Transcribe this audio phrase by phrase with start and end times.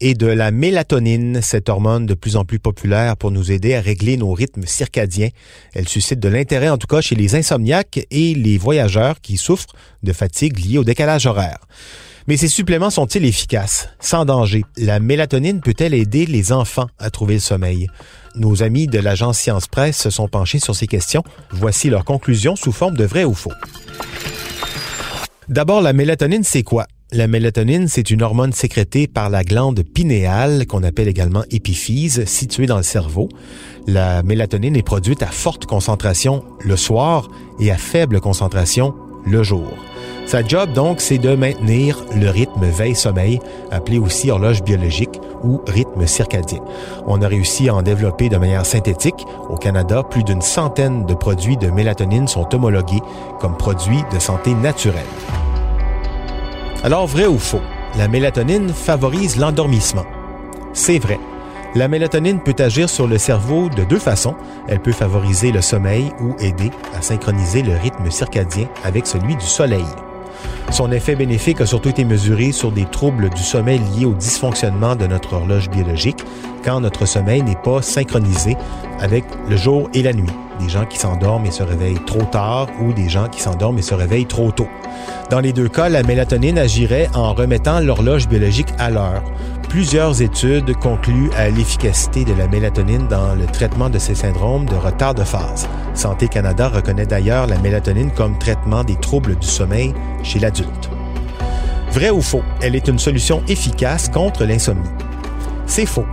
[0.00, 3.80] et de la mélatonine, cette hormone de plus en plus populaire pour nous aider à
[3.80, 5.30] régler nos rythmes circadiens.
[5.72, 9.74] Elle suscite de l'intérêt en tout cas chez les insomniaques et les voyageurs qui souffrent
[10.02, 11.58] de fatigue liée au décalage horaire.
[12.26, 14.64] Mais ces suppléments sont-ils efficaces, sans danger?
[14.78, 17.88] La mélatonine peut-elle aider les enfants à trouver le sommeil?
[18.34, 21.22] Nos amis de l'agence Science Presse se sont penchés sur ces questions.
[21.50, 23.52] Voici leurs conclusions sous forme de vrai ou faux.
[25.48, 26.86] D'abord, la mélatonine, c'est quoi?
[27.16, 32.66] La mélatonine, c'est une hormone sécrétée par la glande pinéale, qu'on appelle également épiphyse, située
[32.66, 33.28] dans le cerveau.
[33.86, 37.28] La mélatonine est produite à forte concentration le soir
[37.60, 39.68] et à faible concentration le jour.
[40.26, 43.38] Sa job, donc, c'est de maintenir le rythme veille-sommeil,
[43.70, 46.62] appelé aussi horloge biologique ou rythme circadien.
[47.06, 49.24] On a réussi à en développer de manière synthétique.
[49.48, 53.02] Au Canada, plus d'une centaine de produits de mélatonine sont homologués
[53.38, 55.04] comme produits de santé naturelle.
[56.84, 57.62] Alors, vrai ou faux?
[57.96, 60.04] La mélatonine favorise l'endormissement.
[60.74, 61.18] C'est vrai.
[61.74, 64.34] La mélatonine peut agir sur le cerveau de deux façons.
[64.68, 69.46] Elle peut favoriser le sommeil ou aider à synchroniser le rythme circadien avec celui du
[69.46, 69.86] soleil.
[70.70, 74.96] Son effet bénéfique a surtout été mesuré sur des troubles du sommeil liés au dysfonctionnement
[74.96, 76.24] de notre horloge biologique
[76.64, 78.56] quand notre sommeil n'est pas synchronisé
[79.00, 80.30] avec le jour et la nuit.
[80.60, 83.82] Des gens qui s'endorment et se réveillent trop tard ou des gens qui s'endorment et
[83.82, 84.68] se réveillent trop tôt.
[85.30, 89.22] Dans les deux cas, la mélatonine agirait en remettant l'horloge biologique à l'heure.
[89.74, 94.76] Plusieurs études concluent à l'efficacité de la mélatonine dans le traitement de ces syndromes de
[94.76, 95.68] retard de phase.
[95.94, 100.90] Santé Canada reconnaît d'ailleurs la mélatonine comme traitement des troubles du sommeil chez l'adulte.
[101.90, 104.88] Vrai ou faux, elle est une solution efficace contre l'insomnie.
[105.66, 106.06] C'est faux.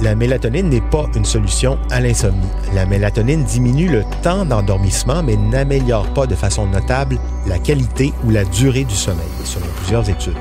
[0.00, 2.38] La mélatonine n'est pas une solution à l'insomnie.
[2.72, 8.30] La mélatonine diminue le temps d'endormissement, mais n'améliore pas de façon notable la qualité ou
[8.30, 10.38] la durée du sommeil, selon plusieurs études.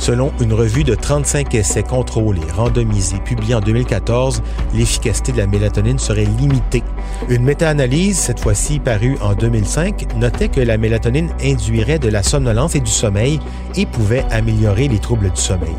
[0.00, 4.42] Selon une revue de 35 essais contrôlés, randomisés, publiée en 2014,
[4.74, 6.82] l'efficacité de la mélatonine serait limitée.
[7.28, 12.74] Une méta-analyse, cette fois-ci parue en 2005, notait que la mélatonine induirait de la somnolence
[12.74, 13.40] et du sommeil
[13.76, 15.76] et pouvait améliorer les troubles du sommeil.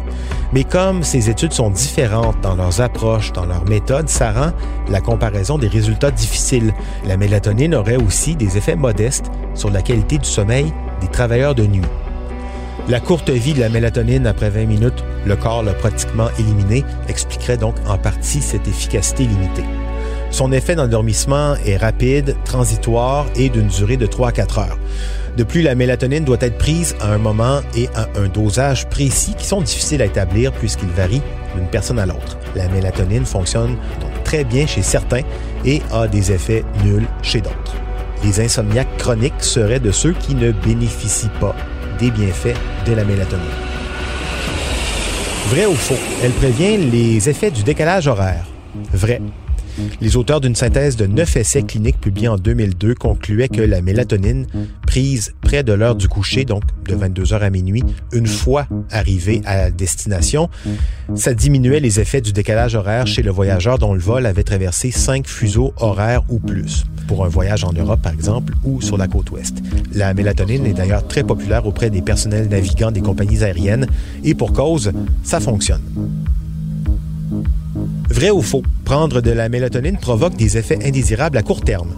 [0.53, 4.51] Mais comme ces études sont différentes dans leurs approches, dans leurs méthodes, ça rend
[4.87, 6.75] la comparaison des résultats difficiles.
[7.07, 10.71] La mélatonine aurait aussi des effets modestes sur la qualité du sommeil
[11.01, 11.81] des travailleurs de nuit.
[12.89, 17.57] La courte vie de la mélatonine après 20 minutes, le corps l'a pratiquement éliminé, expliquerait
[17.57, 19.63] donc en partie cette efficacité limitée.
[20.31, 24.79] Son effet d'endormissement est rapide, transitoire et d'une durée de 3 à 4 heures.
[25.37, 29.35] De plus, la mélatonine doit être prise à un moment et à un dosage précis
[29.37, 31.21] qui sont difficiles à établir puisqu'ils varient
[31.55, 32.37] d'une personne à l'autre.
[32.55, 35.21] La mélatonine fonctionne donc très bien chez certains
[35.65, 37.75] et a des effets nuls chez d'autres.
[38.23, 41.55] Les insomniaques chroniques seraient de ceux qui ne bénéficient pas
[42.09, 42.57] bienfaits
[42.87, 43.45] de la mélatonine.
[45.49, 45.99] Vrai ou faux?
[46.23, 48.45] Elle prévient les effets du décalage horaire.
[48.93, 49.21] Vrai.
[50.01, 54.47] Les auteurs d'une synthèse de neuf essais cliniques publiés en 2002 concluaient que la mélatonine,
[54.91, 57.81] prise près de l'heure du coucher, donc de 22h à minuit,
[58.11, 60.49] une fois arrivé à destination,
[61.15, 64.91] ça diminuait les effets du décalage horaire chez le voyageur dont le vol avait traversé
[64.91, 69.07] cinq fuseaux horaires ou plus, pour un voyage en Europe par exemple ou sur la
[69.07, 69.59] côte ouest.
[69.93, 73.87] La mélatonine est d'ailleurs très populaire auprès des personnels navigants des compagnies aériennes
[74.25, 74.91] et pour cause,
[75.23, 75.83] ça fonctionne.
[78.21, 81.89] Vrai ou faux, prendre de la mélatonine provoque des effets indésirables à court terme.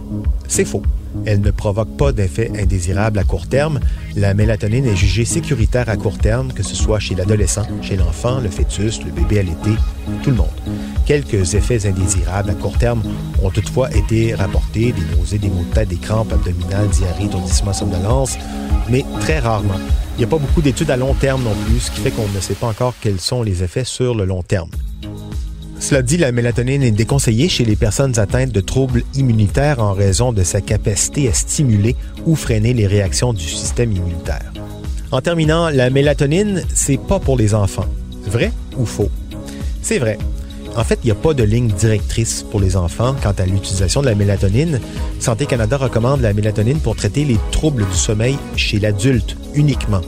[0.48, 0.82] C'est faux.
[1.26, 3.78] Elle ne provoque pas d'effets indésirables à court terme.
[4.16, 8.40] La mélatonine est jugée sécuritaire à court terme, que ce soit chez l'adolescent, chez l'enfant,
[8.40, 9.78] le fœtus, le bébé l'été,
[10.22, 10.46] tout le monde.
[11.04, 13.02] Quelques effets indésirables à court terme
[13.42, 17.74] ont toutefois été rapportés, des nausées, des maux de tête, des crampes abdominales, diarrhée, étourdissement,
[17.74, 18.38] somnolence,
[18.88, 19.78] mais très rarement.
[20.16, 22.26] Il n'y a pas beaucoup d'études à long terme non plus, ce qui fait qu'on
[22.34, 24.70] ne sait pas encore quels sont les effets sur le long terme.
[25.84, 30.32] Cela dit, la mélatonine est déconseillée chez les personnes atteintes de troubles immunitaires en raison
[30.32, 31.94] de sa capacité à stimuler
[32.24, 34.50] ou freiner les réactions du système immunitaire.
[35.10, 37.84] En terminant, la mélatonine, c'est pas pour les enfants.
[38.26, 39.10] Vrai ou faux?
[39.82, 40.16] C'est vrai.
[40.74, 44.00] En fait, il n'y a pas de ligne directrice pour les enfants quant à l'utilisation
[44.00, 44.80] de la mélatonine.
[45.20, 50.00] Santé Canada recommande la mélatonine pour traiter les troubles du sommeil chez l'adulte uniquement.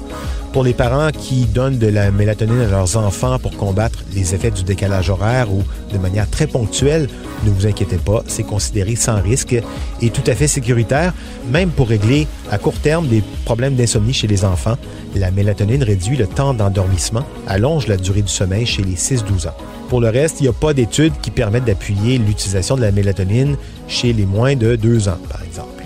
[0.56, 4.50] Pour les parents qui donnent de la mélatonine à leurs enfants pour combattre les effets
[4.50, 5.62] du décalage horaire ou
[5.93, 7.11] de manière très ponctuelle,
[7.44, 9.55] ne vous inquiétez pas, c'est considéré sans risque
[10.00, 11.12] et tout à fait sécuritaire,
[11.53, 14.79] même pour régler à court terme des problèmes d'insomnie chez les enfants.
[15.14, 19.56] la mélatonine réduit le temps d'endormissement, allonge la durée du sommeil chez les 6-12 ans.
[19.91, 23.58] Pour le reste, il n'y a pas d'études qui permettent d'appuyer l'utilisation de la mélatonine
[23.88, 25.85] chez les moins de 2 ans, par exemple.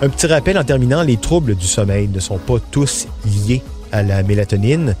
[0.00, 4.02] Un petit rappel en terminant, les troubles du sommeil ne sont pas tous liés à
[4.02, 4.96] la mélatonine.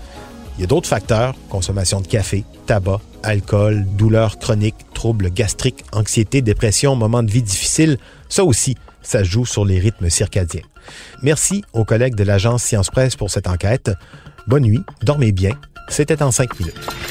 [0.56, 6.42] Il y a d'autres facteurs, consommation de café, tabac, alcool, douleurs chroniques, troubles gastriques, anxiété,
[6.42, 7.98] dépression, moments de vie difficiles.
[8.28, 10.62] Ça aussi, ça joue sur les rythmes circadiens.
[11.22, 13.90] Merci aux collègues de l'agence Science Presse pour cette enquête.
[14.46, 15.52] Bonne nuit, dormez bien.
[15.88, 17.01] C'était en cinq minutes.